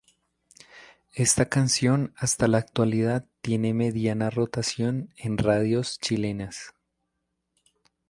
Esta 1.13 1.47
canción 1.47 2.11
hasta 2.17 2.47
la 2.47 2.57
actualidad 2.57 3.27
tiene 3.41 3.75
mediana 3.75 4.31
rotación 4.31 5.13
en 5.15 5.37
radios 5.37 5.99
chilenas. 5.99 6.73